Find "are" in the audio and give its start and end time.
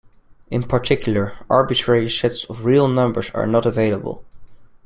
3.35-3.45